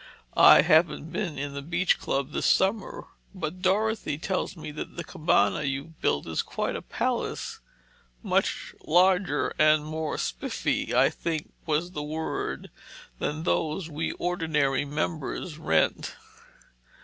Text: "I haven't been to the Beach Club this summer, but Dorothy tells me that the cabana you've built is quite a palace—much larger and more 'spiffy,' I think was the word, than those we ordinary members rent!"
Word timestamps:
"I 0.35 0.63
haven't 0.63 1.11
been 1.11 1.35
to 1.35 1.47
the 1.49 1.61
Beach 1.61 1.99
Club 1.99 2.31
this 2.31 2.47
summer, 2.47 3.05
but 3.35 3.61
Dorothy 3.61 4.17
tells 4.17 4.57
me 4.57 4.71
that 4.71 4.95
the 4.95 5.03
cabana 5.03 5.61
you've 5.61 6.01
built 6.01 6.25
is 6.25 6.41
quite 6.41 6.75
a 6.75 6.81
palace—much 6.81 8.73
larger 8.83 9.53
and 9.59 9.85
more 9.85 10.17
'spiffy,' 10.17 10.95
I 10.95 11.11
think 11.11 11.53
was 11.67 11.91
the 11.91 12.01
word, 12.01 12.71
than 13.19 13.43
those 13.43 13.91
we 13.91 14.13
ordinary 14.13 14.85
members 14.85 15.59
rent!" 15.59 16.15